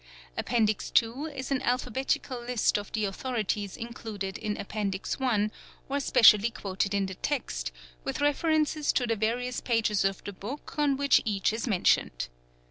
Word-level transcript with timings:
Appendix 0.35 0.91
II. 0.99 1.31
is 1.35 1.51
an 1.51 1.61
alphabetical 1.61 2.41
list 2.41 2.79
of 2.79 2.91
the 2.91 3.05
authorities 3.05 3.77
included 3.77 4.35
in 4.39 4.57
Appendix 4.57 5.17
I. 5.21 5.51
or 5.89 5.99
specially 5.99 6.49
quoted 6.49 6.95
in 6.95 7.05
the 7.05 7.13
text, 7.13 7.71
with 8.03 8.19
references 8.19 8.91
to 8.93 9.05
the 9.05 9.15
various 9.15 9.61
pages 9.61 10.03
of 10.03 10.23
the 10.23 10.33
book 10.33 10.73
on 10.79 10.97
which 10.97 11.21
each 11.23 11.53
is 11.53 11.67
mentioned. 11.67 12.29